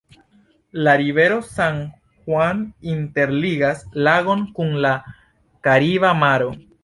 La 0.85 0.93
rivero 1.01 1.35
San-Juan 1.49 2.63
interligas 2.95 3.85
lagon 4.09 4.41
kun 4.59 4.73
la 4.87 4.95
Kariba 5.69 6.15
Maro. 6.25 6.49